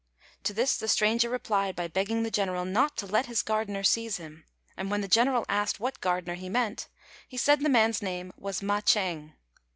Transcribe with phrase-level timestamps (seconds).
[0.45, 4.17] To this the stranger replied by begging the general not to let his gardener seize
[4.17, 6.87] him; and when the general asked what gardener he meant,
[7.27, 9.33] he said the man's name was Ma ch'êng.